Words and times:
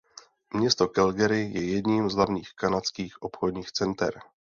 Město 0.53 0.87
Calgary 0.87 1.41
je 1.51 1.65
jedním 1.75 2.09
z 2.09 2.15
hlavních 2.15 2.49
kanadských 2.55 3.21
obchodních 3.21 3.71
center. 3.71 4.19